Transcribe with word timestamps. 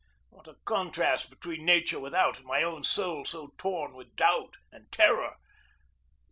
Ah, 0.31 0.35
what 0.37 0.47
a 0.47 0.55
contrast 0.65 1.29
between 1.29 1.63
nature 1.63 1.99
without 1.99 2.39
and 2.39 2.47
my 2.47 2.63
own 2.63 2.83
soul 2.83 3.23
so 3.23 3.53
torn 3.59 3.93
with 3.93 4.15
doubt 4.15 4.57
and 4.71 4.91
terror! 4.91 5.35